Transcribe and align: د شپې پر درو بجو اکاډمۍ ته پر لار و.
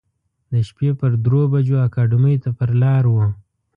د 0.51 0.53
شپې 0.67 0.89
پر 0.99 1.11
درو 1.23 1.41
بجو 1.51 1.77
اکاډمۍ 1.87 2.35
ته 2.43 2.49
پر 2.57 2.69
لار 2.81 3.03
و. 3.09 3.15